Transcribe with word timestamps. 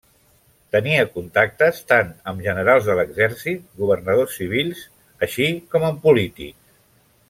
Tenia 0.75 1.03
contactes 1.17 1.81
tant 1.91 2.09
amb 2.33 2.41
generals 2.47 2.89
de 2.89 2.97
l’exèrcit, 3.01 3.69
governadors 3.85 4.41
civils, 4.41 4.85
així 5.29 5.51
com 5.75 5.91
amb 5.93 6.05
polítics. 6.09 6.79